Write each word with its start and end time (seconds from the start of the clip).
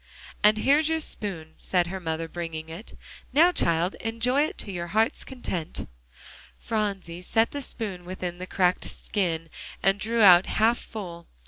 "And 0.43 0.57
here's 0.57 0.89
your 0.89 0.99
spoon," 0.99 1.53
said 1.57 1.85
her 1.85 1.99
mother, 1.99 2.27
bringing 2.27 2.69
it. 2.69 2.97
"Now, 3.31 3.51
child, 3.51 3.93
enjoy 3.99 4.45
it 4.47 4.57
to 4.57 4.71
your 4.71 4.87
heart's 4.97 5.23
content." 5.23 5.87
Phronsie 6.57 7.21
set 7.21 7.51
the 7.51 7.61
spoon 7.61 8.03
within 8.03 8.39
the 8.39 8.47
cracked 8.47 8.85
skin, 8.85 9.47
and 9.83 9.99
drew 9.99 10.21
it 10.21 10.25
out 10.25 10.45
half 10.47 10.79
full. 10.79 11.27